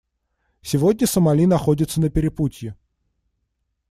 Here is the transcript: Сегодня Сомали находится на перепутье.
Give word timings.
Сегодня 0.63 1.05
Сомали 1.05 1.45
находится 1.45 2.01
на 2.01 2.09
перепутье. 2.09 2.75